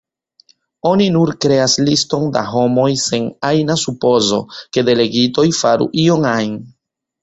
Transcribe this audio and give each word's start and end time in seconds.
Oni 0.91 1.05
nur 1.17 1.31
kreas 1.45 1.75
liston 1.89 2.25
da 2.39 2.43
homoj 2.55 2.87
sen 3.03 3.29
ajna 3.53 3.79
supozo, 3.85 4.43
ke 4.75 4.89
delegitoj 4.93 5.49
faru 5.63 5.93
ion 6.09 6.33
ajn. 6.37 6.63